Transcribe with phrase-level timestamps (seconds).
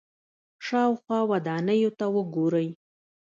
[0.65, 2.67] شاوخوا ودانیو ته وګورئ.